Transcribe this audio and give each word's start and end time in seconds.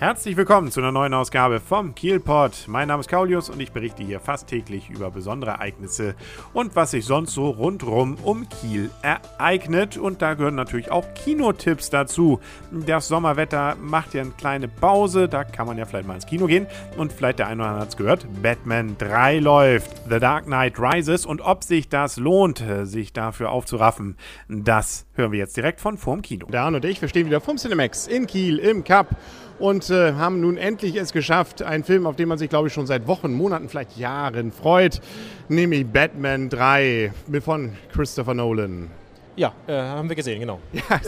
Herzlich 0.00 0.36
willkommen 0.36 0.70
zu 0.70 0.78
einer 0.78 0.92
neuen 0.92 1.12
Ausgabe 1.12 1.58
vom 1.58 1.92
Kielpot. 1.92 2.68
Mein 2.68 2.86
Name 2.86 3.00
ist 3.00 3.08
Kaulius 3.08 3.50
und 3.50 3.58
ich 3.58 3.72
berichte 3.72 4.04
hier 4.04 4.20
fast 4.20 4.46
täglich 4.46 4.90
über 4.90 5.10
besondere 5.10 5.50
Ereignisse 5.50 6.14
und 6.52 6.76
was 6.76 6.92
sich 6.92 7.04
sonst 7.04 7.34
so 7.34 7.50
rundrum 7.50 8.16
um 8.22 8.48
Kiel 8.48 8.92
ereignet. 9.02 9.96
Und 9.96 10.22
da 10.22 10.34
gehören 10.34 10.54
natürlich 10.54 10.92
auch 10.92 11.04
Kinotipps 11.14 11.90
dazu. 11.90 12.38
Das 12.70 13.08
Sommerwetter 13.08 13.74
macht 13.74 14.14
ja 14.14 14.22
eine 14.22 14.30
kleine 14.30 14.68
Pause, 14.68 15.28
da 15.28 15.42
kann 15.42 15.66
man 15.66 15.76
ja 15.76 15.84
vielleicht 15.84 16.06
mal 16.06 16.14
ins 16.14 16.26
Kino 16.26 16.46
gehen. 16.46 16.68
Und 16.96 17.12
vielleicht 17.12 17.40
der 17.40 17.48
eine 17.48 17.62
oder 17.62 17.70
andere 17.70 17.82
hat 17.82 17.88
es 17.88 17.96
gehört, 17.96 18.26
Batman 18.40 18.96
3 18.98 19.40
läuft, 19.40 19.90
The 20.08 20.20
Dark 20.20 20.44
Knight 20.44 20.78
Rises. 20.78 21.26
Und 21.26 21.40
ob 21.40 21.64
sich 21.64 21.88
das 21.88 22.18
lohnt, 22.18 22.62
sich 22.84 23.12
dafür 23.12 23.50
aufzuraffen, 23.50 24.16
das 24.46 25.08
hören 25.14 25.32
wir 25.32 25.40
jetzt 25.40 25.56
direkt 25.56 25.80
von 25.80 25.98
vorm 25.98 26.22
Kino. 26.22 26.46
Arne 26.52 26.76
und 26.76 26.84
ich, 26.84 27.02
wir 27.02 27.08
stehen 27.08 27.26
wieder 27.26 27.40
vom 27.40 27.56
Cinemax 27.56 28.06
in 28.06 28.28
Kiel 28.28 28.60
im 28.60 28.84
Cup 28.84 29.16
und 29.58 29.90
äh, 29.90 30.12
haben 30.14 30.40
nun 30.40 30.56
endlich 30.56 30.96
es 30.96 31.12
geschafft, 31.12 31.62
einen 31.62 31.84
Film, 31.84 32.06
auf 32.06 32.16
den 32.16 32.28
man 32.28 32.38
sich, 32.38 32.48
glaube 32.48 32.68
ich, 32.68 32.74
schon 32.74 32.86
seit 32.86 33.06
Wochen, 33.06 33.32
Monaten, 33.32 33.68
vielleicht 33.68 33.96
Jahren 33.96 34.52
freut, 34.52 35.00
nämlich 35.48 35.86
Batman 35.86 36.48
3 36.48 37.12
von 37.42 37.72
Christopher 37.92 38.34
Nolan. 38.34 38.90
Ja, 39.36 39.52
äh, 39.66 39.72
haben 39.72 40.08
wir 40.08 40.16
gesehen, 40.16 40.40
genau. 40.40 40.60
Ja, 40.72 41.00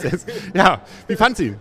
ja. 0.54 0.80
wie 1.08 1.16
fand 1.16 1.36
sie? 1.36 1.56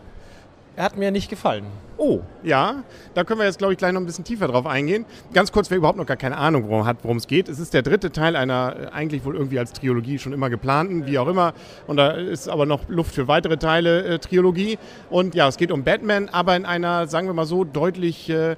Er 0.79 0.85
hat 0.85 0.95
mir 0.95 1.11
nicht 1.11 1.29
gefallen. 1.29 1.65
Oh, 1.97 2.21
ja. 2.41 2.83
Da 3.13 3.25
können 3.25 3.41
wir 3.41 3.45
jetzt, 3.45 3.57
glaube 3.57 3.73
ich, 3.73 3.77
gleich 3.77 3.91
noch 3.91 3.99
ein 3.99 4.05
bisschen 4.05 4.23
tiefer 4.23 4.47
drauf 4.47 4.65
eingehen. 4.65 5.05
Ganz 5.33 5.51
kurz, 5.51 5.69
wer 5.69 5.75
überhaupt 5.77 5.97
noch 5.97 6.05
gar 6.05 6.15
keine 6.15 6.37
Ahnung 6.37 6.69
worum 6.69 6.85
hat, 6.85 6.99
worum 7.01 7.17
es 7.17 7.27
geht. 7.27 7.49
Es 7.49 7.59
ist 7.59 7.73
der 7.73 7.81
dritte 7.81 8.13
Teil 8.13 8.37
einer 8.37 8.75
äh, 8.79 8.85
eigentlich 8.93 9.25
wohl 9.25 9.35
irgendwie 9.35 9.59
als 9.59 9.73
Trilogie 9.73 10.19
schon 10.19 10.31
immer 10.31 10.49
geplanten, 10.49 11.05
wie 11.05 11.19
auch 11.19 11.27
immer. 11.27 11.51
Und 11.85 11.97
da 11.97 12.11
ist 12.11 12.47
aber 12.47 12.65
noch 12.65 12.87
Luft 12.87 13.13
für 13.13 13.27
weitere 13.27 13.57
Teile 13.57 14.05
äh, 14.05 14.19
Trilogie. 14.19 14.79
Und 15.09 15.35
ja, 15.35 15.49
es 15.49 15.57
geht 15.57 15.69
um 15.69 15.83
Batman, 15.83 16.29
aber 16.29 16.55
in 16.55 16.65
einer, 16.65 17.07
sagen 17.07 17.27
wir 17.27 17.33
mal 17.33 17.43
so, 17.43 17.65
deutlich 17.65 18.29
äh, 18.29 18.55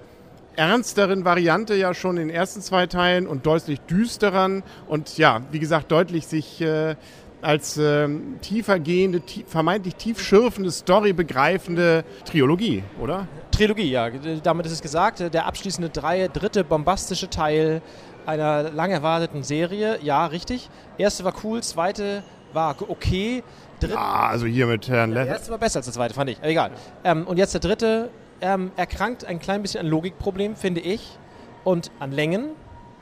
ernsteren 0.56 1.26
Variante 1.26 1.74
ja 1.74 1.96
schon 1.96 2.18
in 2.18 2.28
den 2.28 2.36
ersten 2.36 2.62
zwei 2.62 2.86
Teilen 2.86 3.26
und 3.26 3.48
deutlich 3.48 3.80
düstereren 3.82 4.62
und 4.88 5.18
ja, 5.18 5.42
wie 5.50 5.60
gesagt, 5.60 5.92
deutlich 5.92 6.28
sich 6.28 6.62
äh, 6.62 6.96
als 7.42 7.78
ähm, 7.78 8.40
tiefergehende, 8.42 9.22
tie 9.22 9.44
vermeintlich 9.48 9.96
tiefschürfende 9.96 10.72
Story 10.72 11.14
begreifende 11.14 12.04
Trilogie, 12.26 12.84
oder? 13.02 13.28
Trilogie, 13.52 13.92
ja. 13.92 14.10
Damit 14.44 14.66
ist 14.66 14.72
es 14.74 14.82
gesagt. 14.82 15.20
Der 15.34 15.46
abschließende 15.46 15.90
drei, 15.90 16.28
dritte 16.28 16.64
bombastische 16.64 17.30
Teil 17.30 17.82
einer 18.26 18.72
lang 18.72 18.92
erwarteten 18.92 19.44
Serie. 19.44 20.00
Ja, 20.02 20.26
richtig. 20.28 20.70
Erste 20.98 21.24
war 21.24 21.34
cool, 21.44 21.62
zweite 21.64 22.24
war 22.54 22.76
okay. 22.88 23.44
Dritte, 23.80 23.94
ja, 23.94 24.28
also 24.28 24.46
hier 24.46 24.68
mit 24.68 24.88
Herrn 24.88 25.12
Leather. 25.12 25.26
Der 25.26 25.34
erste 25.36 25.52
war 25.52 25.58
besser 25.58 25.78
als 25.78 25.86
der 25.86 25.94
zweite, 25.94 26.14
fand 26.14 26.30
ich. 26.30 26.42
Egal. 26.42 26.72
Ähm, 27.04 27.26
und 27.26 27.38
jetzt 27.38 27.54
der 27.54 27.62
dritte 27.62 28.10
ähm, 28.42 28.72
erkrankt 28.76 29.26
ein 29.26 29.40
klein 29.40 29.62
bisschen 29.62 29.82
an 29.82 29.88
Logikproblem, 29.88 30.56
finde 30.56 30.82
ich. 30.82 31.18
Und 31.64 31.92
an 32.00 32.12
Längen, 32.12 32.50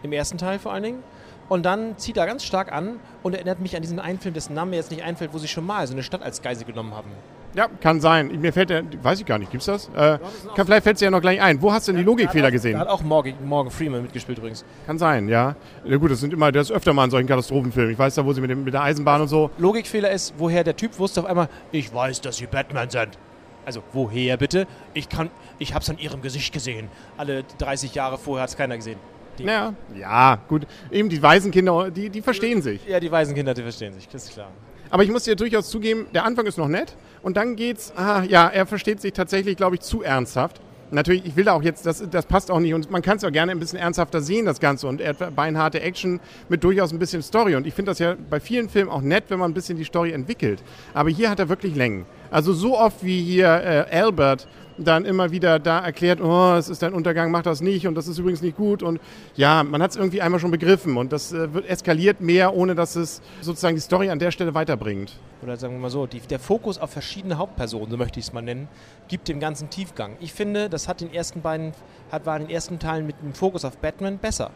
im 0.04 0.12
ersten 0.12 0.38
Teil 0.38 0.60
vor 0.60 0.74
allen 0.74 0.84
Dingen. 0.84 1.04
Und 1.50 1.66
dann 1.66 1.98
zieht 1.98 2.16
er 2.18 2.28
ganz 2.28 2.44
stark 2.44 2.72
an 2.72 3.00
und 3.24 3.34
erinnert 3.34 3.60
mich 3.60 3.76
an 3.76 3.82
diesen 3.82 4.00
einen 4.00 4.20
Film, 4.20 4.34
dessen 4.34 4.54
Name 4.54 4.72
mir 4.72 4.78
jetzt 4.78 4.92
nicht 4.92 5.04
einfällt, 5.04 5.34
wo 5.34 5.40
sie 5.40 5.48
schon 5.48 5.66
mal 5.66 5.86
so 5.88 5.94
eine 5.94 6.04
Stadt 6.04 6.22
als 6.22 6.42
Geisel 6.42 6.66
genommen 6.66 6.94
haben. 6.94 7.10
Ja, 7.56 7.68
kann 7.82 8.00
sein. 8.00 8.40
Mir 8.40 8.54
fällt 8.54 8.70
der, 8.70 8.84
weiß 9.02 9.20
ich 9.20 9.26
gar 9.26 9.40
nicht, 9.40 9.52
gibt's 9.52 9.66
das? 9.66 9.90
Äh, 9.96 10.20
kann, 10.56 10.66
vielleicht 10.66 10.84
fällt 10.84 10.98
es 10.98 11.02
ja 11.02 11.10
noch 11.10 11.22
gleich 11.22 11.42
ein. 11.42 11.60
Wo 11.62 11.74
hast 11.74 11.88
du 11.88 11.92
denn 11.92 12.02
die 12.02 12.06
Logikfehler 12.06 12.52
gesehen? 12.52 12.74
Da 12.74 12.82
hat 12.82 12.88
auch 12.88 13.02
Morgan, 13.02 13.34
Morgan 13.44 13.72
Freeman 13.72 14.04
mitgespielt 14.04 14.38
übrigens. 14.38 14.64
Kann 14.86 15.00
sein, 15.00 15.28
ja. 15.28 15.56
Ja 15.84 15.98
gut, 15.98 16.12
das 16.12 16.20
sind 16.20 16.32
immer, 16.32 16.52
das 16.52 16.70
ist 16.70 16.76
öfter 16.76 16.94
mal 16.94 17.06
in 17.06 17.12
solchen 17.12 17.28
Katastrophenfilmen. 17.28 17.94
Ich 17.94 17.98
weiß 17.98 18.14
da, 18.14 18.24
wo 18.24 18.34
sie 18.34 18.42
mit, 18.42 18.52
dem, 18.52 18.64
mit 18.64 18.76
der 18.76 18.84
Eisenbahn 18.84 19.22
und 19.22 19.30
so. 19.30 19.50
Logikfehler 19.58 20.12
ist, 20.12 20.36
woher 20.38 20.64
der 20.64 20.76
Typ 20.76 21.00
wusste 21.00 21.22
auf 21.22 21.26
einmal, 21.26 21.50
ich 21.72 21.92
weiß, 21.92 22.22
dass 22.22 22.38
sie 22.38 22.46
Batman 22.46 22.92
sind. 22.92 23.18
Also 23.66 23.82
woher 23.94 24.38
bitte? 24.38 24.68
Ich 24.94 25.10
kann, 25.10 25.32
ich 25.58 25.74
hab's 25.74 25.90
an 25.90 25.98
ihrem 25.98 26.22
Gesicht 26.22 26.54
gesehen. 26.54 26.88
Alle 27.18 27.44
30 27.58 27.96
Jahre 27.96 28.20
vorher 28.20 28.44
hat 28.44 28.50
es 28.50 28.58
keiner 28.58 28.76
gesehen. 28.76 29.00
Die 29.40 29.46
ja, 29.46 29.74
ja, 29.96 30.40
gut. 30.48 30.68
Eben 30.92 31.10
die 31.10 31.22
Waisenkinder, 31.22 31.90
die, 31.90 32.10
die 32.10 32.22
verstehen 32.22 32.62
sich. 32.62 32.86
Ja, 32.86 33.00
die 33.00 33.12
Waisenkinder, 33.12 33.54
die 33.54 33.64
verstehen 33.64 33.94
sich, 33.94 34.08
das 34.08 34.26
ist 34.26 34.34
klar. 34.34 34.50
Aber 34.90 35.04
ich 35.04 35.12
muss 35.12 35.24
dir 35.24 35.36
durchaus 35.36 35.70
zugeben, 35.70 36.08
der 36.14 36.26
Anfang 36.26 36.46
ist 36.46 36.58
noch 36.58 36.68
nett 36.68 36.96
und 37.22 37.38
dann 37.38 37.56
geht's, 37.56 37.94
ah, 37.96 38.24
ja, 38.24 38.48
er 38.48 38.66
versteht 38.66 39.02
sich 39.02 39.14
tatsächlich, 39.14 39.56
glaube 39.56 39.76
ich, 39.76 39.82
zu 39.82 40.02
ernsthaft. 40.02 40.60
Natürlich, 40.92 41.24
ich 41.26 41.36
will 41.36 41.44
da 41.46 41.54
auch 41.54 41.62
jetzt, 41.62 41.86
das, 41.86 42.04
das 42.10 42.26
passt 42.26 42.50
auch 42.50 42.60
nicht 42.60 42.74
und 42.74 42.90
man 42.90 43.04
kann 43.04 43.18
es 43.18 43.24
auch 43.24 43.32
gerne 43.32 43.52
ein 43.52 43.60
bisschen 43.60 43.78
ernsthafter 43.78 44.22
sehen, 44.22 44.46
das 44.46 44.60
Ganze. 44.60 44.88
Und 44.88 45.02
er 45.02 45.16
hat 45.16 45.36
beinharte 45.36 45.82
Action 45.82 46.20
mit 46.50 46.64
durchaus 46.64 46.92
ein 46.92 46.98
bisschen 46.98 47.22
Story. 47.22 47.56
Und 47.56 47.68
ich 47.68 47.76
finde 47.76 47.92
das 47.92 48.00
ja 48.00 48.16
bei 48.30 48.40
vielen 48.40 48.70
Filmen 48.70 48.90
auch 48.90 49.02
nett, 49.02 49.26
wenn 49.30 49.38
man 49.38 49.52
ein 49.52 49.54
bisschen 49.54 49.78
die 49.78 49.84
Story 49.84 50.12
entwickelt. 50.12 50.64
Aber 50.96 51.10
hier 51.10 51.30
hat 51.30 51.38
er 51.38 51.48
wirklich 51.48 51.76
Längen. 51.76 52.06
Also 52.32 52.54
so 52.54 52.78
oft 52.78 53.04
wie 53.04 53.22
hier 53.22 53.48
äh, 53.48 53.98
Albert 53.98 54.48
dann 54.80 55.06
immer 55.06 55.32
wieder 55.32 55.60
da 55.60 55.80
erklärt, 55.80 56.22
oh, 56.22 56.56
es 56.56 56.70
ist 56.70 56.84
ein 56.84 56.94
Untergang, 56.94 57.32
mach 57.32 57.44
das 57.44 57.62
nicht 57.62 57.86
und 57.88 57.96
das 57.96 58.08
ist 58.08 58.18
übrigens 58.18 58.42
nicht 58.42 58.58
gut. 58.58 58.82
Und 58.82 59.00
ja, 59.36 59.64
man 59.64 59.82
hat 59.82 59.92
es 59.92 59.98
irgendwie 59.98 60.22
einmal 60.22 60.40
schon 60.40 60.52
begriffen 60.52 60.98
und 60.98 61.12
das 61.12 61.34
äh, 61.34 61.54
wird 61.54 61.68
eskaliert 61.68 62.22
mehr, 62.22 62.54
ohne 62.54 62.76
dass 62.76 62.96
es 62.96 63.22
sozusagen 63.42 63.76
die 63.76 63.82
Story 63.82 64.10
an 64.10 64.20
der 64.20 64.32
Stelle 64.32 64.54
weiterbringt. 64.54 65.14
Oder 65.42 65.58
sagen 65.58 65.74
wir 65.74 65.80
mal 65.80 65.90
so, 65.90 66.06
die, 66.06 66.20
der 66.20 66.40
Fokus 66.40 66.78
auf 66.78 66.92
verschiedene 66.92 67.38
Hauptpersonen, 67.38 67.92
so 67.92 67.98
möchte 67.98 68.20
ich 68.20 68.28
es 68.28 68.34
mal 68.34 68.42
nennen, 68.42 68.68
gibt 69.08 69.28
dem 69.28 69.40
ganzen 69.40 69.70
Tiefgang. 69.70 70.16
Ich 70.20 70.34
finde, 70.34 70.70
das 70.70 70.88
hat 70.88 71.02
den 71.02 71.14
ersten 71.14 71.42
beiden, 71.42 71.74
hat, 72.12 72.26
war 72.26 72.38
in 72.38 72.44
den 72.44 72.52
ersten 72.52 72.80
Teilen 72.80 73.06
mit 73.06 73.22
dem 73.22 73.34
Fokus 73.34 73.66
auf 73.66 73.78
Batman 73.78 74.18
besser. 74.18 74.52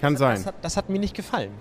Kann 0.00 0.14
das, 0.14 0.20
sein. 0.20 0.36
Das 0.36 0.46
hat, 0.46 0.54
das 0.62 0.76
hat 0.76 0.88
mir 0.88 0.98
nicht 0.98 1.14
gefallen. 1.14 1.52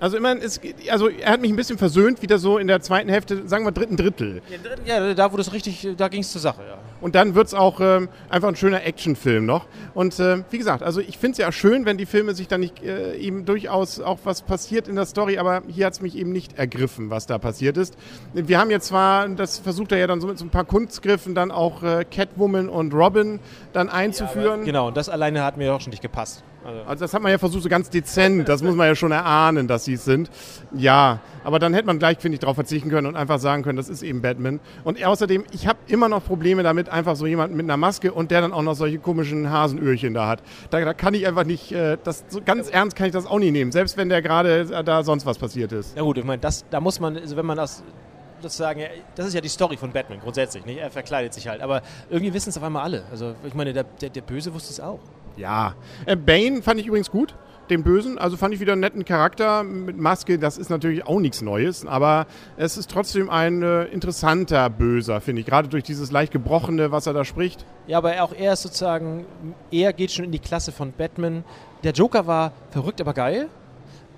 Also 0.00 0.16
immerhin 0.16 0.38
ist, 0.38 0.60
also 0.90 1.08
er 1.08 1.32
hat 1.32 1.40
mich 1.42 1.50
ein 1.50 1.56
bisschen 1.56 1.78
versöhnt, 1.78 2.22
wieder 2.22 2.38
so 2.38 2.56
in 2.56 2.66
der 2.66 2.80
zweiten 2.80 3.10
Hälfte, 3.10 3.46
sagen 3.46 3.64
wir 3.64 3.72
dritten 3.72 3.96
Drittel. 3.96 4.40
Ja, 4.86 5.12
da 5.12 5.30
wurde 5.30 5.42
es 5.42 5.52
richtig, 5.52 5.86
da 5.96 6.08
ging 6.08 6.22
es 6.22 6.32
zur 6.32 6.40
Sache, 6.40 6.62
ja. 6.66 6.78
Und 7.02 7.14
dann 7.14 7.34
wird 7.34 7.46
es 7.46 7.54
auch 7.54 7.80
ähm, 7.80 8.08
einfach 8.28 8.48
ein 8.48 8.56
schöner 8.56 8.84
Actionfilm 8.84 9.46
noch. 9.46 9.66
Und 9.94 10.18
äh, 10.18 10.42
wie 10.50 10.58
gesagt, 10.58 10.82
also 10.82 11.00
ich 11.00 11.18
finde 11.18 11.32
es 11.32 11.38
ja 11.38 11.52
schön, 11.52 11.86
wenn 11.86 11.96
die 11.96 12.06
Filme 12.06 12.34
sich 12.34 12.48
dann 12.48 12.60
nicht 12.60 12.82
äh, 12.82 13.16
eben 13.16 13.44
durchaus 13.44 14.00
auch 14.00 14.18
was 14.24 14.42
passiert 14.42 14.88
in 14.88 14.96
der 14.96 15.06
Story, 15.06 15.38
aber 15.38 15.62
hier 15.68 15.86
hat 15.86 15.94
es 15.94 16.00
mich 16.00 16.16
eben 16.16 16.32
nicht 16.32 16.58
ergriffen, 16.58 17.10
was 17.10 17.26
da 17.26 17.38
passiert 17.38 17.76
ist. 17.76 17.96
Wir 18.32 18.58
haben 18.58 18.70
jetzt 18.70 18.88
zwar, 18.88 19.28
das 19.28 19.58
versucht 19.58 19.92
er 19.92 19.98
ja 19.98 20.06
dann 20.06 20.20
so 20.20 20.26
mit 20.26 20.38
so 20.38 20.44
ein 20.44 20.50
paar 20.50 20.64
Kunstgriffen 20.64 21.34
dann 21.34 21.50
auch 21.50 21.82
äh, 21.82 22.04
Catwoman 22.04 22.68
und 22.68 22.92
Robin 22.94 23.38
dann 23.72 23.88
einzuführen. 23.88 24.60
Ja, 24.60 24.66
genau, 24.66 24.88
und 24.88 24.96
das 24.96 25.08
alleine 25.08 25.42
hat 25.44 25.56
mir 25.56 25.74
auch 25.74 25.80
schon 25.80 25.90
nicht 25.90 26.02
gepasst. 26.02 26.42
Also, 26.64 26.80
also 26.82 27.04
das 27.04 27.14
hat 27.14 27.22
man 27.22 27.32
ja 27.32 27.38
versucht, 27.38 27.62
so 27.62 27.68
ganz 27.68 27.90
dezent, 27.90 28.48
das 28.48 28.62
muss 28.62 28.74
man 28.74 28.86
ja 28.86 28.94
schon 28.94 29.12
erahnen, 29.12 29.66
dass 29.66 29.84
sie 29.84 29.94
es 29.94 30.04
sind. 30.04 30.30
Ja, 30.74 31.20
aber 31.42 31.58
dann 31.58 31.72
hätte 31.72 31.86
man 31.86 31.98
gleich, 31.98 32.18
finde 32.18 32.34
ich, 32.34 32.40
darauf 32.40 32.56
verzichten 32.56 32.90
können 32.90 33.06
und 33.06 33.16
einfach 33.16 33.38
sagen 33.38 33.62
können, 33.62 33.76
das 33.76 33.88
ist 33.88 34.02
eben 34.02 34.20
Batman. 34.20 34.60
Und 34.84 35.02
außerdem, 35.02 35.44
ich 35.52 35.66
habe 35.66 35.78
immer 35.86 36.08
noch 36.08 36.24
Probleme 36.24 36.62
damit, 36.62 36.88
einfach 36.88 37.16
so 37.16 37.26
jemanden 37.26 37.56
mit 37.56 37.64
einer 37.64 37.76
Maske 37.76 38.12
und 38.12 38.30
der 38.30 38.42
dann 38.42 38.52
auch 38.52 38.62
noch 38.62 38.74
solche 38.74 38.98
komischen 38.98 39.50
Hasenöhrchen 39.50 40.14
da 40.14 40.28
hat. 40.28 40.42
Da, 40.70 40.80
da 40.80 40.92
kann 40.92 41.14
ich 41.14 41.26
einfach 41.26 41.44
nicht, 41.44 41.72
äh, 41.72 41.96
das 42.02 42.24
so 42.28 42.40
ganz 42.44 42.68
ernst 42.68 42.96
kann 42.96 43.06
ich 43.06 43.12
das 43.12 43.26
auch 43.26 43.38
nicht 43.38 43.52
nehmen, 43.52 43.72
selbst 43.72 43.96
wenn 43.96 44.08
der 44.08 44.20
gerade 44.22 44.60
äh, 44.60 44.84
da 44.84 45.02
sonst 45.02 45.26
was 45.26 45.38
passiert 45.38 45.72
ist. 45.72 45.96
Ja 45.96 46.02
gut, 46.02 46.18
ich 46.18 46.24
meine, 46.24 46.40
das, 46.40 46.64
da 46.70 46.80
muss 46.80 47.00
man, 47.00 47.16
also 47.16 47.36
wenn 47.36 47.46
man 47.46 47.56
das 47.56 47.82
sozusagen, 48.42 48.82
das 49.14 49.26
ist 49.26 49.34
ja 49.34 49.40
die 49.40 49.48
Story 49.48 49.76
von 49.76 49.92
Batman 49.92 50.20
grundsätzlich, 50.20 50.64
nicht? 50.64 50.78
Er 50.78 50.90
verkleidet 50.90 51.34
sich 51.34 51.48
halt. 51.48 51.60
Aber 51.60 51.82
irgendwie 52.08 52.32
wissen 52.32 52.50
es 52.50 52.56
auf 52.56 52.62
einmal 52.62 52.82
alle. 52.82 53.04
Also 53.10 53.34
ich 53.44 53.54
meine, 53.54 53.72
der, 53.72 53.84
der, 53.84 54.10
der 54.10 54.22
Böse 54.22 54.52
wusste 54.54 54.72
es 54.72 54.80
auch. 54.80 55.00
Ja. 55.36 55.74
Äh, 56.06 56.16
Bane 56.16 56.62
fand 56.62 56.80
ich 56.80 56.86
übrigens 56.86 57.10
gut, 57.10 57.34
den 57.70 57.82
Bösen. 57.82 58.18
Also 58.18 58.36
fand 58.36 58.54
ich 58.54 58.60
wieder 58.60 58.72
einen 58.72 58.80
netten 58.80 59.04
Charakter 59.04 59.62
mit 59.62 59.96
Maske. 59.96 60.38
Das 60.38 60.58
ist 60.58 60.70
natürlich 60.70 61.06
auch 61.06 61.20
nichts 61.20 61.40
Neues, 61.42 61.86
aber 61.86 62.26
es 62.56 62.76
ist 62.76 62.90
trotzdem 62.90 63.30
ein 63.30 63.62
äh, 63.62 63.84
interessanter 63.84 64.68
Böser, 64.68 65.20
finde 65.20 65.40
ich. 65.40 65.46
Gerade 65.46 65.68
durch 65.68 65.84
dieses 65.84 66.10
leicht 66.10 66.32
gebrochene, 66.32 66.90
was 66.92 67.06
er 67.06 67.12
da 67.12 67.24
spricht. 67.24 67.64
Ja, 67.86 67.98
aber 67.98 68.22
auch 68.22 68.32
er 68.32 68.52
ist 68.52 68.62
sozusagen, 68.62 69.24
er 69.70 69.92
geht 69.92 70.10
schon 70.10 70.24
in 70.24 70.32
die 70.32 70.38
Klasse 70.38 70.72
von 70.72 70.92
Batman. 70.92 71.44
Der 71.84 71.92
Joker 71.92 72.26
war 72.26 72.52
verrückt, 72.70 73.00
aber 73.00 73.14
geil. 73.14 73.48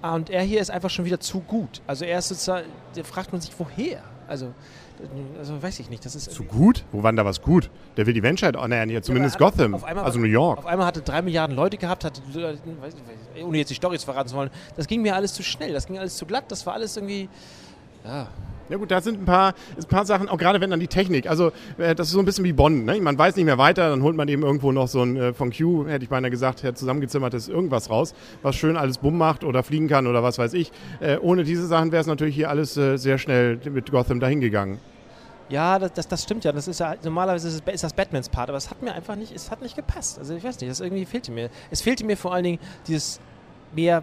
Und 0.03 0.31
er 0.31 0.43
hier 0.43 0.61
ist 0.61 0.71
einfach 0.71 0.91
schon 0.91 1.05
wieder 1.05 1.21
zu 1.21 1.41
gut. 1.41 1.81
Also 1.87 2.05
er 2.05 2.19
ist 2.19 2.29
sozusagen, 2.29 2.67
da 2.97 3.05
fragt 3.05 3.31
man 3.33 3.41
sich, 3.41 3.53
woher? 3.57 4.03
Also 4.29 4.53
also 5.39 5.63
weiß 5.63 5.81
ich 5.81 5.91
nicht. 5.91 6.05
Das 6.05 6.15
ist 6.15 6.31
Zu 6.31 6.45
gut? 6.45 6.85
Wo 6.93 7.03
war 7.03 7.11
denn 7.11 7.17
da 7.17 7.25
was 7.25 7.43
gut? 7.43 7.71
Der 7.97 8.07
will 8.07 8.15
die 8.15 8.21
Menschheit 8.21 8.55
ernähren, 8.55 8.91
ja, 8.91 9.03
zumindest 9.03 9.41
ja, 9.41 9.47
Gotham, 9.47 9.75
also 9.75 10.19
New 10.19 10.27
York. 10.27 10.59
Auf 10.59 10.67
einmal 10.67 10.87
hatte 10.87 11.03
drei 11.03 11.23
Milliarden 11.23 11.57
Leute 11.57 11.77
gehabt, 11.77 12.05
hatte, 12.05 12.23
ohne 13.43 13.59
jetzt 13.59 13.71
die 13.71 13.75
Storys 13.75 14.05
verraten 14.05 14.29
zu 14.29 14.37
wollen, 14.37 14.51
das 14.77 14.87
ging 14.87 15.03
mir 15.03 15.15
alles 15.15 15.35
zu 15.35 15.43
schnell, 15.43 15.73
das 15.73 15.87
ging 15.87 15.99
alles 15.99 16.17
zu 16.17 16.27
glatt, 16.27 16.45
das 16.49 16.65
war 16.67 16.75
alles 16.75 16.97
irgendwie, 16.97 17.29
ja. 18.05 18.29
Ja 18.69 18.79
gut, 18.79 18.91
da 18.91 19.03
sind 19.03 19.21
ein 19.21 19.25
paar, 19.27 19.55
ein 19.77 19.85
paar 19.89 20.07
Sachen, 20.07 20.31
auch 20.31 20.39
gerade 20.39 20.61
wenn 20.61 20.71
dann 20.71 20.81
die 20.81 20.89
Technik, 20.89 21.29
also 21.29 21.53
äh, 21.77 21.95
das 21.95 22.07
ist 22.07 22.15
so 22.15 22.21
ein 22.21 22.25
bisschen 22.25 22.45
wie 22.45 22.55
Bonn, 22.55 22.87
ne? 22.87 22.99
man 23.03 23.19
weiß 23.19 23.37
nicht 23.37 23.45
mehr 23.45 23.59
weiter, 23.59 23.91
dann 23.91 24.03
holt 24.03 24.17
man 24.17 24.29
eben 24.29 24.45
irgendwo 24.45 24.73
noch 24.73 24.89
so 24.89 25.03
ein 25.03 25.17
äh, 25.17 25.35
von 25.35 25.53
Q, 25.53 25.87
hätte 25.87 26.05
ich 26.05 26.09
beinahe 26.09 26.31
gesagt, 26.31 26.61
zusammengezimmertes 26.61 27.49
irgendwas 27.49 27.91
raus, 27.91 28.15
was 28.41 28.57
schön 28.57 28.79
alles 28.79 28.97
bumm 28.97 29.19
macht 29.19 29.45
oder 29.45 29.63
fliegen 29.63 29.89
kann 29.89 30.07
oder 30.07 30.23
was 30.23 30.39
weiß 30.39 30.55
ich. 30.55 30.73
Äh, 31.01 31.19
ohne 31.19 31.45
diese 31.45 31.67
Sachen 31.67 31.93
wäre 31.93 32.01
es 32.01 32.07
natürlich 32.07 32.35
hier 32.35 32.49
alles 32.49 32.73
sehr 32.73 33.19
schnell 33.19 33.59
mit 33.71 33.91
Gotham 33.91 34.21
dahingegangen. 34.21 34.79
Ja, 35.51 35.79
das, 35.79 35.93
das, 35.93 36.09
das, 36.09 36.23
stimmt 36.23 36.45
ja. 36.45 36.53
Das 36.53 36.67
ist 36.67 36.81
ja 36.81 36.95
normalerweise 37.05 37.49
ist, 37.49 37.69
ist 37.69 37.85
das 37.85 37.93
Batmans 37.93 38.31
Part, 38.31 38.49
aber 38.49 38.57
es 38.57 38.71
hat 38.71 38.81
mir 38.81 38.95
einfach 38.95 39.17
nicht, 39.17 39.35
es 39.37 39.51
hat 39.51 39.61
nicht 39.61 39.77
gepasst. 39.77 40.19
Also 40.19 40.35
ich 40.35 40.43
weiß 40.43 40.59
nicht, 40.61 40.71
das 40.71 40.81
irgendwie 40.81 41.05
fehlte 41.05 41.31
mir. 41.31 41.51
Es 41.71 41.83
fehlte 41.83 42.07
mir 42.07 42.17
vor 42.17 42.33
allen 42.33 42.45
Dingen 42.45 42.59
dieses 42.87 43.21
mehr 43.75 44.03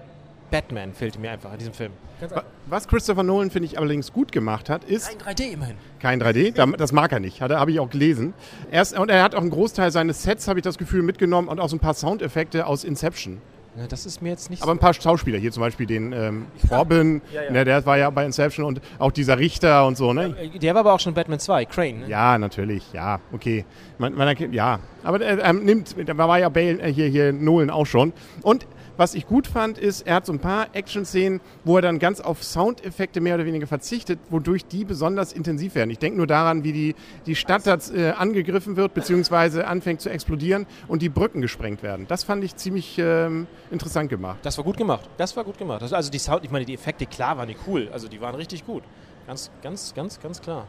Batman 0.51 0.93
fehlte 0.93 1.19
mir 1.19 1.31
einfach 1.31 1.51
in 1.53 1.57
diesem 1.57 1.73
Film. 1.73 1.91
Wa- 2.21 2.43
Was 2.67 2.87
Christopher 2.87 3.23
Nolan, 3.23 3.49
finde 3.51 3.65
ich, 3.67 3.77
allerdings 3.79 4.11
gut 4.13 4.31
gemacht 4.31 4.69
hat, 4.69 4.83
ist 4.83 5.09
Ein 5.09 5.17
3D 5.35 5.51
immerhin. 5.53 5.75
kein 5.99 6.21
3D. 6.21 6.51
Da- 6.53 6.65
Das 6.65 6.91
mag 6.91 7.11
er 7.11 7.19
nicht. 7.19 7.41
Habe 7.41 7.71
ich 7.71 7.79
auch 7.79 7.89
gelesen. 7.89 8.33
Erst, 8.71 8.97
und 8.97 9.09
er 9.09 9.23
hat 9.23 9.35
auch 9.35 9.41
einen 9.41 9.49
Großteil 9.49 9.91
seines 9.91 10.23
Sets, 10.23 10.47
habe 10.47 10.59
ich 10.59 10.63
das 10.63 10.77
Gefühl, 10.77 11.01
mitgenommen 11.01 11.47
und 11.47 11.59
auch 11.59 11.69
so 11.69 11.75
ein 11.75 11.79
paar 11.79 11.93
Soundeffekte 11.93 12.65
aus 12.65 12.83
Inception. 12.83 13.41
Ja, 13.77 13.85
das 13.87 14.05
ist 14.07 14.21
mir 14.21 14.29
jetzt 14.29 14.49
nicht 14.49 14.63
Aber 14.63 14.71
ein 14.71 14.79
paar 14.79 14.95
Schauspieler, 14.95 15.37
hier 15.37 15.51
zum 15.51 15.61
Beispiel 15.61 15.85
den 15.85 16.11
ähm, 16.11 16.47
Robin, 16.71 17.21
Ja, 17.31 17.43
ja. 17.43 17.51
Ne, 17.51 17.65
der 17.65 17.85
war 17.85 17.97
ja 17.99 18.09
bei 18.09 18.25
Inception 18.25 18.65
und 18.65 18.81
auch 18.97 19.11
dieser 19.11 19.37
Richter 19.37 19.85
und 19.85 19.95
so, 19.95 20.11
ne? 20.11 20.35
so. 20.53 20.59
Der 20.59 20.73
war 20.73 20.79
aber 20.81 20.93
auch 20.93 20.99
schon 20.99 21.13
Batman 21.13 21.39
2, 21.39 21.65
Crane. 21.65 21.99
Ne? 21.99 22.07
Ja, 22.09 22.37
natürlich, 22.39 22.91
ja, 22.93 23.19
okay. 23.31 23.65
Man, 23.99 24.15
man 24.15 24.35
ja, 24.51 24.79
aber 25.03 25.21
er 25.21 25.45
ähm, 25.45 25.63
nimmt, 25.63 25.95
da 26.03 26.17
war 26.17 26.39
ja 26.39 26.49
Bale, 26.49 26.79
äh, 26.81 26.91
hier, 26.91 27.07
hier 27.07 27.31
Nolan 27.31 27.69
auch 27.69 27.85
schon. 27.85 28.11
Und 28.41 28.65
was 28.99 29.13
ich 29.13 29.25
gut 29.25 29.47
fand, 29.47 29.77
ist, 29.77 30.05
er 30.05 30.15
hat 30.15 30.25
so 30.25 30.33
ein 30.33 30.39
paar 30.39 30.75
Action-Szenen, 30.75 31.39
wo 31.63 31.77
er 31.77 31.81
dann 31.81 31.99
ganz 31.99 32.19
auf 32.19 32.43
Soundeffekte 32.43 33.21
mehr 33.21 33.35
oder 33.35 33.45
weniger 33.45 33.65
verzichtet, 33.65 34.19
wodurch 34.29 34.65
die 34.65 34.83
besonders 34.83 35.31
intensiv 35.31 35.73
werden. 35.73 35.89
Ich 35.89 35.99
denke 35.99 36.17
nur 36.17 36.27
daran, 36.27 36.65
wie 36.65 36.73
die, 36.73 36.95
die 37.25 37.35
Stadt 37.35 37.65
äh, 37.65 38.11
angegriffen 38.11 38.75
wird, 38.75 38.93
beziehungsweise 38.93 39.67
anfängt 39.67 40.01
zu 40.01 40.09
explodieren 40.09 40.67
und 40.89 41.01
die 41.01 41.07
Brücken 41.07 41.39
gesprengt 41.41 41.81
werden. 41.81 42.07
Das 42.09 42.25
fand 42.25 42.43
ich 42.43 42.57
ziemlich 42.57 42.97
ähm, 42.99 43.47
interessant 43.71 44.09
gemacht. 44.09 44.39
Das 44.41 44.57
war 44.57 44.65
gut 44.65 44.75
gemacht. 44.75 45.09
Das 45.17 45.35
war 45.37 45.45
gut 45.45 45.57
gemacht. 45.57 45.81
Das, 45.81 45.93
also 45.93 46.11
die 46.11 46.19
Sound, 46.19 46.43
ich 46.43 46.51
meine, 46.51 46.65
die 46.65 46.73
Effekte, 46.73 47.05
klar, 47.05 47.37
waren 47.37 47.47
die 47.47 47.55
cool. 47.67 47.87
Also 47.93 48.09
die 48.09 48.19
waren 48.19 48.35
richtig 48.35 48.65
gut. 48.65 48.83
Ganz, 49.27 49.49
ganz, 49.61 49.93
ganz, 49.93 50.19
ganz 50.19 50.41
klar. 50.41 50.67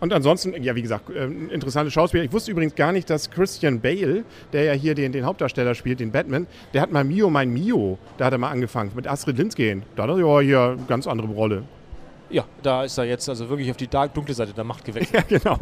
Und 0.00 0.12
ansonsten, 0.12 0.60
ja, 0.62 0.74
wie 0.74 0.82
gesagt, 0.82 1.10
äh, 1.10 1.26
interessante 1.26 1.90
Schauspieler. 1.90 2.24
Ich 2.24 2.32
wusste 2.32 2.50
übrigens 2.50 2.74
gar 2.74 2.92
nicht, 2.92 3.08
dass 3.10 3.30
Christian 3.30 3.80
Bale, 3.80 4.24
der 4.52 4.64
ja 4.64 4.72
hier 4.72 4.94
den, 4.94 5.12
den 5.12 5.24
Hauptdarsteller 5.24 5.74
spielt, 5.74 6.00
den 6.00 6.10
Batman, 6.10 6.46
der 6.72 6.82
hat 6.82 6.90
mal 6.90 7.04
Mio, 7.04 7.30
mein 7.30 7.50
Mio, 7.50 7.98
da 8.16 8.26
hat 8.26 8.32
er 8.32 8.38
mal 8.38 8.50
angefangen, 8.50 8.92
mit 8.94 9.06
Astrid 9.06 9.38
Lindgren. 9.38 9.82
Da 9.96 10.04
hat 10.04 10.10
er 10.10 10.18
ja 10.18 10.40
hier 10.40 10.60
eine 10.60 10.86
ganz 10.88 11.06
andere 11.06 11.28
Rolle. 11.28 11.64
Ja, 12.30 12.44
da 12.62 12.84
ist 12.84 12.96
er 12.96 13.04
jetzt 13.04 13.28
also 13.28 13.48
wirklich 13.48 13.70
auf 13.70 13.76
die 13.76 13.88
dunkle 13.88 14.34
Seite 14.34 14.52
der 14.52 14.64
Macht 14.64 14.84
gewechselt. 14.84 15.10
Ja, 15.30 15.38
genau. 15.38 15.58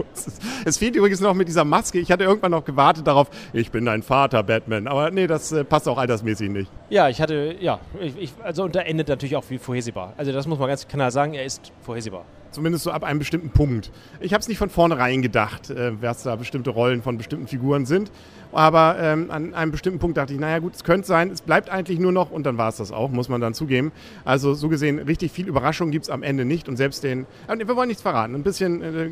Es 0.67 0.77
fehlt 0.77 0.95
übrigens 0.95 1.21
noch 1.21 1.33
mit 1.33 1.49
dieser 1.49 1.65
Maske. 1.65 1.99
Ich 1.99 2.13
hatte 2.13 2.25
irgendwann 2.25 2.51
noch 2.51 2.65
gewartet 2.65 3.07
darauf, 3.07 3.31
ich 3.55 3.71
bin 3.71 3.87
dein 3.87 4.03
Vater, 4.03 4.43
Batman. 4.43 4.87
Aber 4.87 5.11
nee, 5.11 5.27
das 5.27 5.51
äh, 5.53 5.65
passt 5.65 5.89
auch 5.89 5.97
altersmäßig 5.97 6.51
nicht. 6.51 6.71
Ja, 6.91 7.09
ich 7.09 7.23
hatte, 7.23 7.57
ja, 7.59 7.81
ich, 8.01 8.17
ich, 8.19 8.33
also 8.43 8.65
und 8.65 8.77
da 8.77 8.81
endet 8.81 9.09
natürlich 9.09 9.37
auch 9.37 9.45
wie 9.49 9.57
vorhersehbar. 9.57 10.13
Also 10.19 10.33
das 10.33 10.47
muss 10.47 10.59
man 10.59 10.69
ganz 10.69 10.87
klar 10.87 11.11
sagen, 11.11 11.33
er 11.33 11.45
ist 11.45 11.73
vorhersehbar. 11.81 12.27
Zumindest 12.51 12.85
so 12.85 12.91
ab 12.91 13.05
einem 13.05 13.19
bestimmten 13.19 13.51
Punkt. 13.51 13.91
Ich 14.21 14.33
habe 14.33 14.41
es 14.41 14.49
nicht 14.49 14.59
von 14.59 14.71
vornherein 14.71 15.23
gedacht, 15.23 15.71
äh, 15.71 15.93
was 16.01 16.23
da 16.23 16.37
bestimmte 16.37 16.71
Rollen 16.71 17.03
von 17.03 17.19
bestimmten 17.19 17.47
Figuren 17.47 17.87
sind. 17.87 18.11
Aber 18.53 18.97
ähm, 18.99 19.31
an 19.31 19.55
einem 19.55 19.73
bestimmten 19.73 19.99
Punkt 19.99 20.17
dachte 20.17 20.33
ich, 20.33 20.41
naja 20.41 20.59
gut, 20.59 20.75
es 20.75 20.85
könnte 20.85 21.07
sein, 21.07 21.31
es 21.31 21.43
bleibt 21.43 21.69
eigentlich 21.69 21.99
nur 21.99 22.13
noch 22.13 22.31
und 22.31 22.45
dann 22.45 22.57
war 22.57 22.71
es 22.71 22.77
das 22.77 22.93
auch, 22.93 23.11
muss 23.11 23.29
man 23.29 23.41
dann 23.41 23.55
zugeben. 23.55 23.93
Also 24.25 24.55
so 24.55 24.69
gesehen, 24.69 24.99
richtig 24.99 25.33
viel 25.33 25.49
Überraschung 25.49 25.91
gibt 25.91 26.05
es 26.05 26.11
am 26.11 26.23
Ende 26.23 26.45
nicht 26.45 26.69
und 26.69 26.77
selbst 26.77 27.05
den, 27.05 27.27
aber 27.47 27.59
wir 27.59 27.77
wollen 27.77 27.89
nichts 27.89 28.03
verraten, 28.03 28.35
ein 28.35 28.43
bisschen, 28.43 28.83
äh, 28.83 29.11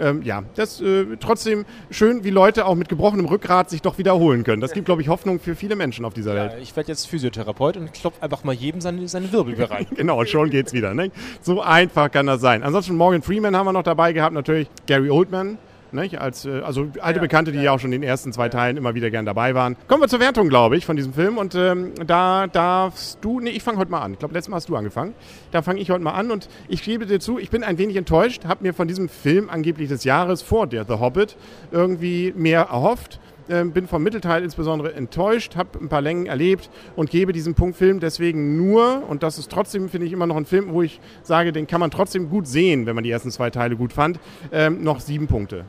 ähm, 0.00 0.22
ja, 0.22 0.42
das 0.56 0.80
äh, 0.80 1.04
trotzdem 1.20 1.64
schön, 1.90 2.24
wie 2.24 2.30
Leute 2.30 2.66
auch 2.66 2.74
mit 2.74 2.88
gebrochenem 2.88 3.26
Rückgrat 3.26 3.70
sich 3.70 3.82
doch 3.82 3.98
wiederholen 3.98 4.42
können. 4.44 4.60
Das 4.60 4.72
gibt, 4.72 4.86
glaube 4.86 5.02
ich, 5.02 5.08
Hoffnung 5.08 5.38
für 5.38 5.54
viele 5.54 5.76
Menschen 5.76 6.04
auf 6.04 6.14
dieser 6.14 6.34
Welt. 6.34 6.52
Ja, 6.52 6.58
ich 6.58 6.74
werde 6.74 6.88
jetzt 6.88 7.06
Physiotherapeut 7.06 7.76
und 7.76 7.92
klopfe 7.92 8.22
einfach 8.22 8.42
mal 8.44 8.52
jedem 8.52 8.80
seine, 8.80 9.06
seine 9.06 9.32
Wirbel 9.32 9.56
wieder 9.56 9.70
rein. 9.70 9.86
Genau, 10.02 10.18
und 10.18 10.28
schon 10.28 10.50
geht's 10.50 10.72
wieder. 10.72 10.94
Ne? 10.94 11.12
So 11.42 11.60
einfach 11.60 12.10
kann 12.10 12.26
das 12.26 12.40
sein. 12.40 12.64
Ansonsten 12.72 12.96
Morgan 12.96 13.20
Freeman 13.20 13.54
haben 13.54 13.66
wir 13.66 13.74
noch 13.74 13.82
dabei 13.82 14.14
gehabt, 14.14 14.32
natürlich 14.32 14.66
Gary 14.86 15.10
Oldman. 15.10 15.58
Nicht? 15.90 16.18
Als, 16.18 16.46
äh, 16.46 16.62
also 16.64 16.86
alte 17.02 17.20
Bekannte, 17.20 17.52
die 17.52 17.60
ja 17.60 17.72
auch 17.72 17.78
schon 17.78 17.92
in 17.92 18.00
den 18.00 18.08
ersten 18.08 18.32
zwei 18.32 18.48
Teilen 18.48 18.78
immer 18.78 18.94
wieder 18.94 19.10
gern 19.10 19.26
dabei 19.26 19.54
waren. 19.54 19.76
Kommen 19.88 20.02
wir 20.02 20.08
zur 20.08 20.20
Wertung, 20.20 20.48
glaube 20.48 20.78
ich, 20.78 20.86
von 20.86 20.96
diesem 20.96 21.12
Film. 21.12 21.36
Und 21.36 21.54
ähm, 21.54 21.92
da 22.06 22.46
darfst 22.46 23.18
du, 23.20 23.40
nee, 23.40 23.50
ich 23.50 23.62
fange 23.62 23.76
heute 23.76 23.90
mal 23.90 24.00
an. 24.00 24.14
Ich 24.14 24.20
glaube, 24.20 24.32
letztes 24.32 24.48
Mal 24.48 24.56
hast 24.56 24.70
du 24.70 24.76
angefangen. 24.76 25.12
Da 25.50 25.60
fange 25.60 25.80
ich 25.80 25.90
heute 25.90 26.02
mal 26.02 26.12
an 26.12 26.30
und 26.30 26.48
ich 26.66 26.82
gebe 26.82 27.04
dir 27.04 27.20
zu, 27.20 27.38
ich 27.38 27.50
bin 27.50 27.62
ein 27.62 27.76
wenig 27.76 27.96
enttäuscht, 27.96 28.46
habe 28.46 28.62
mir 28.62 28.72
von 28.72 28.88
diesem 28.88 29.10
Film 29.10 29.50
angeblich 29.50 29.90
des 29.90 30.04
Jahres 30.04 30.40
vor 30.40 30.66
der 30.66 30.86
The 30.86 30.94
Hobbit 30.94 31.36
irgendwie 31.72 32.32
mehr 32.34 32.68
erhofft. 32.70 33.20
Ähm, 33.48 33.72
bin 33.72 33.86
vom 33.86 34.02
Mittelteil 34.02 34.42
insbesondere 34.42 34.94
enttäuscht, 34.94 35.56
habe 35.56 35.78
ein 35.80 35.88
paar 35.88 36.00
Längen 36.00 36.26
erlebt 36.26 36.70
und 36.96 37.10
gebe 37.10 37.32
diesem 37.32 37.54
Punkt 37.54 37.76
Film 37.76 38.00
deswegen 38.00 38.56
nur, 38.56 39.02
und 39.08 39.22
das 39.22 39.38
ist 39.38 39.50
trotzdem, 39.50 39.88
finde 39.88 40.06
ich, 40.06 40.12
immer 40.12 40.26
noch 40.26 40.36
ein 40.36 40.44
Film, 40.44 40.72
wo 40.72 40.82
ich 40.82 41.00
sage, 41.22 41.52
den 41.52 41.66
kann 41.66 41.80
man 41.80 41.90
trotzdem 41.90 42.30
gut 42.30 42.46
sehen, 42.46 42.86
wenn 42.86 42.94
man 42.94 43.04
die 43.04 43.10
ersten 43.10 43.30
zwei 43.30 43.50
Teile 43.50 43.76
gut 43.76 43.92
fand, 43.92 44.20
ähm, 44.52 44.82
noch 44.82 45.00
sieben 45.00 45.26
Punkte. 45.26 45.64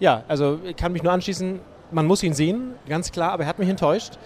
Ja, 0.00 0.24
also 0.28 0.58
ich 0.64 0.76
kann 0.76 0.92
mich 0.92 1.02
nur 1.02 1.12
anschließen, 1.12 1.60
man 1.90 2.06
muss 2.06 2.22
ihn 2.22 2.34
sehen, 2.34 2.72
ganz 2.88 3.12
klar, 3.12 3.32
aber 3.32 3.44
er 3.44 3.48
hat 3.48 3.58
mich 3.58 3.68
enttäuscht. 3.68 4.18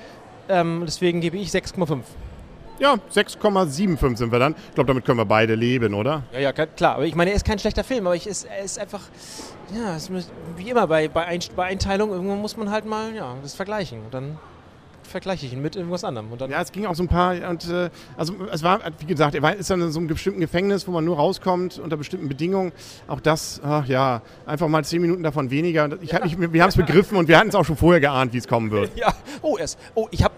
Ähm, 0.49 0.83
deswegen 0.87 1.21
gebe 1.21 1.37
ich 1.37 1.51
6,5. 1.51 2.01
Ja, 2.79 2.95
6,75 3.13 4.17
sind 4.17 4.33
wir 4.33 4.39
dann. 4.39 4.55
Ich 4.69 4.75
glaube, 4.75 4.89
damit 4.89 5.05
können 5.05 5.19
wir 5.19 5.25
beide 5.25 5.55
leben, 5.55 5.95
oder? 5.95 6.23
Ja, 6.33 6.39
ja, 6.39 6.53
klar. 6.53 6.95
Aber 6.97 7.07
ich 7.07 7.15
meine, 7.15 7.31
er 7.31 7.37
ist 7.37 7.45
kein 7.45 7.59
schlechter 7.59 7.85
Film, 7.85 8.07
aber 8.07 8.17
ich 8.17 8.27
ist, 8.27 8.45
er 8.45 8.65
ist 8.65 8.79
einfach, 8.79 9.03
ja, 9.75 9.97
es 9.97 10.11
muss, 10.11 10.31
wie 10.57 10.71
immer 10.71 10.87
bei, 10.87 11.09
bei, 11.09 11.27
Ein, 11.27 11.41
bei 11.57 11.65
Einteilung, 11.65 12.11
irgendwann 12.11 12.41
muss 12.41 12.57
man 12.57 12.71
halt 12.71 12.87
mal, 12.87 13.15
ja, 13.15 13.35
das 13.43 13.55
vergleichen. 13.55 14.05
Und 14.05 14.15
dann 14.15 14.39
vergleiche 15.09 15.47
ich 15.47 15.53
ihn 15.53 15.63
mit 15.63 15.75
irgendwas 15.75 16.05
anderem. 16.05 16.31
Und 16.31 16.41
dann, 16.41 16.51
Ja, 16.51 16.61
es 16.61 16.71
ging 16.71 16.87
auch 16.87 16.95
so 16.95 17.03
ein 17.03 17.09
paar, 17.09 17.35
und, 17.49 17.69
äh, 17.69 17.91
also 18.17 18.35
es 18.53 18.63
war, 18.63 18.81
wie 18.99 19.07
gesagt, 19.07 19.35
er 19.35 19.43
war, 19.43 19.57
ist 19.57 19.71
dann 19.71 19.81
in 19.81 19.91
so 19.91 19.99
einem 19.99 20.09
bestimmten 20.09 20.41
Gefängnis, 20.41 20.87
wo 20.87 20.93
man 20.93 21.05
nur 21.05 21.17
rauskommt 21.17 21.79
unter 21.79 21.97
bestimmten 21.97 22.29
Bedingungen. 22.29 22.73
Auch 23.09 23.21
das, 23.21 23.61
ach, 23.65 23.87
ja, 23.87 24.23
einfach 24.47 24.69
mal 24.69 24.85
zehn 24.85 25.03
Minuten 25.03 25.23
davon 25.23 25.51
weniger. 25.51 25.89
Ich, 26.03 26.15
hab 26.15 26.25
nicht, 26.25 26.39
wir 26.39 26.63
haben 26.63 26.69
es 26.69 26.77
begriffen 26.77 27.17
und 27.17 27.29
wir 27.29 27.39
hatten 27.39 27.49
es 27.49 27.55
auch 27.55 27.65
schon 27.65 27.77
vorher 27.77 28.01
geahnt, 28.01 28.33
wie 28.33 28.39
es 28.39 28.47
kommen 28.47 28.71
wird. 28.71 28.91
ja, 28.97 29.13
oh, 29.43 29.57
er 29.57 29.65
ist, 29.65 29.79
oh, 29.95 30.07
ich 30.11 30.23
hab, 30.23 30.33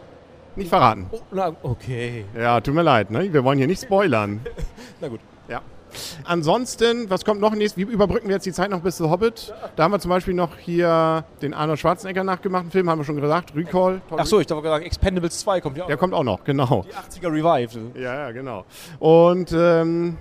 Nicht 0.56 0.68
verraten. 0.68 1.06
oh, 1.12 1.20
na, 1.30 1.54
okay, 1.62 2.24
Ja, 2.36 2.60
tut 2.60 2.74
mir 2.74 2.82
leid, 2.82 3.10
ne? 3.10 3.32
wir 3.32 3.44
wollen 3.44 3.58
hier 3.58 3.66
nicht 3.66 3.82
spoilern. 3.82 4.40
na 5.00 5.08
gut. 5.08 5.20
Ja. 5.48 5.60
Ansonsten, 6.24 7.10
was 7.10 7.24
kommt 7.24 7.40
noch 7.40 7.52
nächstes? 7.54 7.76
Wie 7.76 7.90
überbrücken 7.92 8.28
wir 8.28 8.36
jetzt 8.36 8.46
die 8.46 8.52
Zeit 8.52 8.70
noch 8.70 8.80
bis 8.80 8.96
zu 8.96 9.10
Hobbit? 9.10 9.52
Da 9.74 9.82
haben 9.84 9.92
wir 9.92 9.98
zum 9.98 10.10
Beispiel 10.10 10.34
noch 10.34 10.56
hier 10.56 11.24
den 11.42 11.52
Arnold 11.52 11.80
Schwarzenegger 11.80 12.22
nachgemachten 12.22 12.70
Film, 12.70 12.88
haben 12.88 13.00
wir 13.00 13.04
schon 13.04 13.20
gesagt, 13.20 13.56
Recall. 13.56 14.00
Ach 14.16 14.26
so, 14.26 14.38
ich 14.40 14.46
darf 14.46 14.62
sagen, 14.62 14.84
Expendables 14.84 15.40
2 15.40 15.60
kommt 15.60 15.76
ja 15.76 15.84
auch. 15.84 15.88
Der 15.88 15.96
kommt 15.96 16.14
auch 16.14 16.22
noch, 16.22 16.44
genau. 16.44 16.84
Die 16.88 17.20
80er 17.20 17.32
Revived. 17.32 17.96
Ja, 17.96 18.14
ja, 18.14 18.30
genau. 18.30 18.64
Und 19.00 19.50
ähm, 19.52 20.16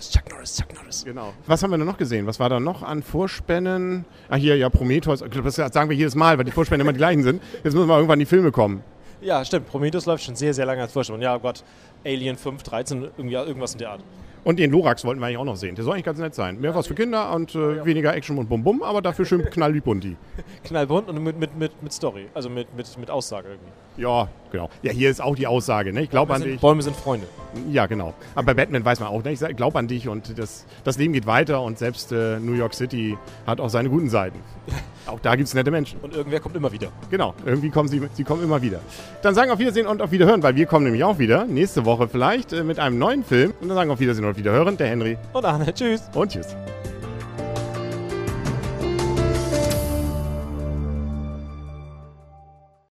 Chuck 0.00 0.28
Norris, 0.30 0.56
Chuck 0.56 0.74
Norris. 0.74 1.04
Genau. 1.04 1.34
Was 1.46 1.62
haben 1.62 1.70
wir 1.70 1.78
denn 1.78 1.86
noch 1.86 1.98
gesehen? 1.98 2.26
Was 2.26 2.40
war 2.40 2.48
da 2.48 2.58
noch 2.58 2.82
an 2.82 3.02
Vorspänen? 3.02 4.06
Ah, 4.28 4.36
hier, 4.36 4.56
ja, 4.56 4.70
Prometheus. 4.70 5.20
Das 5.20 5.54
sagen 5.54 5.90
wir 5.90 5.96
jedes 5.96 6.14
Mal, 6.16 6.38
weil 6.38 6.44
die 6.44 6.50
Vorspäne 6.52 6.82
immer 6.82 6.92
die 6.92 6.98
gleichen 6.98 7.22
sind. 7.22 7.42
Jetzt 7.62 7.74
müssen 7.74 7.86
wir 7.88 7.94
irgendwann 7.96 8.18
die 8.18 8.26
Filme 8.26 8.50
kommen. 8.50 8.82
Ja, 9.20 9.44
stimmt. 9.44 9.68
Prometheus 9.68 10.06
läuft 10.06 10.24
schon 10.24 10.36
sehr, 10.36 10.54
sehr 10.54 10.66
lange 10.66 10.82
als 10.82 10.92
Vorstellung. 10.92 11.20
Ja, 11.20 11.36
oh 11.36 11.40
Gott, 11.40 11.62
Alien 12.04 12.36
5, 12.36 12.62
13, 12.62 13.02
irgendwie, 13.16 13.34
irgendwas 13.34 13.72
in 13.72 13.78
der 13.78 13.90
Art. 13.90 14.00
Und 14.42 14.58
den 14.58 14.70
Lorax 14.70 15.04
wollten 15.04 15.20
wir 15.20 15.26
eigentlich 15.26 15.38
auch 15.38 15.44
noch 15.44 15.56
sehen. 15.56 15.74
Der 15.74 15.84
soll 15.84 15.94
eigentlich 15.94 16.06
ganz 16.06 16.18
nett 16.18 16.34
sein. 16.34 16.58
Mehr 16.60 16.74
was 16.74 16.86
für 16.86 16.94
Kinder 16.94 17.32
und 17.34 17.54
äh, 17.54 17.84
weniger 17.84 18.14
Action 18.14 18.38
und 18.38 18.48
Bum 18.48 18.62
Bum, 18.62 18.82
aber 18.82 19.02
dafür 19.02 19.26
schön 19.26 19.44
knall 19.50 19.74
wie 19.74 19.80
bunti. 19.80 20.16
Knallbunt 20.64 21.08
und 21.08 21.22
mit, 21.22 21.38
mit, 21.38 21.56
mit, 21.58 21.82
mit 21.82 21.92
Story, 21.92 22.26
also 22.32 22.48
mit, 22.48 22.74
mit, 22.74 22.98
mit 22.98 23.10
Aussage 23.10 23.48
irgendwie. 23.48 24.02
Ja, 24.02 24.28
genau. 24.50 24.70
Ja, 24.82 24.92
hier 24.92 25.10
ist 25.10 25.20
auch 25.20 25.36
die 25.36 25.46
Aussage. 25.46 25.92
Ne? 25.92 26.02
Ich 26.02 26.10
glaube 26.10 26.32
an 26.32 26.40
Bäume 26.40 26.44
dich. 26.44 26.52
sind, 26.52 26.60
Bäume 26.62 26.82
sind 26.82 26.96
Freunde. 26.96 27.26
Ja, 27.70 27.84
genau. 27.86 28.14
Aber 28.34 28.46
bei 28.46 28.54
Batman 28.54 28.82
weiß 28.82 29.00
man 29.00 29.10
auch, 29.10 29.22
ne? 29.22 29.32
ich 29.32 29.40
glaube 29.56 29.78
an 29.78 29.88
dich 29.88 30.08
und 30.08 30.38
das, 30.38 30.64
das 30.84 30.96
Leben 30.96 31.12
geht 31.12 31.26
weiter 31.26 31.60
und 31.60 31.78
selbst 31.78 32.10
äh, 32.10 32.38
New 32.40 32.54
York 32.54 32.72
City 32.72 33.18
hat 33.46 33.60
auch 33.60 33.68
seine 33.68 33.90
guten 33.90 34.08
Seiten. 34.08 34.38
Auch 35.10 35.20
da 35.20 35.34
gibt 35.34 35.48
es 35.48 35.54
nette 35.54 35.70
Menschen. 35.70 35.98
Und 36.00 36.14
irgendwer 36.14 36.40
kommt 36.40 36.56
immer 36.56 36.72
wieder. 36.72 36.88
Genau, 37.10 37.34
irgendwie 37.44 37.70
kommen 37.70 37.88
sie, 37.88 38.00
sie 38.14 38.24
kommen 38.24 38.42
immer 38.42 38.62
wieder. 38.62 38.80
Dann 39.22 39.34
sagen 39.34 39.48
wir 39.48 39.54
auf 39.54 39.58
Wiedersehen 39.58 39.86
und 39.86 40.00
auf 40.02 40.10
Wiederhören, 40.10 40.42
weil 40.42 40.56
wir 40.56 40.66
kommen 40.66 40.84
nämlich 40.84 41.04
auch 41.04 41.18
wieder, 41.18 41.44
nächste 41.44 41.84
Woche 41.84 42.08
vielleicht, 42.08 42.52
äh, 42.52 42.62
mit 42.64 42.78
einem 42.78 42.98
neuen 42.98 43.24
Film. 43.24 43.52
Und 43.60 43.68
dann 43.68 43.76
sagen 43.76 43.88
wir 43.90 43.94
auf 43.94 44.00
Wiedersehen 44.00 44.24
und 44.24 44.30
auf 44.32 44.36
Wiederhören, 44.38 44.76
der 44.76 44.88
Henry 44.88 45.18
Und 45.32 45.44
Arne, 45.44 45.72
tschüss. 45.74 46.02
und 46.14 46.32
tschüss. 46.32 46.46